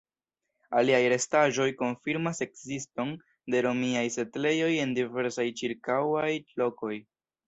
[0.77, 3.11] Aliaj restaĵoj konfirmas ekziston
[3.55, 6.31] de romiaj setlejoj en diversaj ĉirkaŭaj
[6.63, 6.95] lokoj.